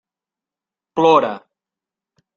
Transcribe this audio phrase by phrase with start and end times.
[0.95, 1.33] Plora.